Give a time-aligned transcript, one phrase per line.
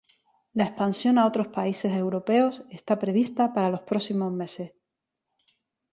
[0.53, 4.73] La expansión a otros países europeos está prevista para los próximos meses.